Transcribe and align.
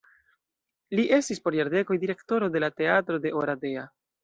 Li 0.99 1.05
estis 1.17 1.41
por 1.43 1.57
jardekoj 1.59 1.99
direktoro 2.05 2.49
de 2.57 2.65
la 2.65 2.73
teatro 2.83 3.23
de 3.27 3.37
Oradea. 3.45 3.89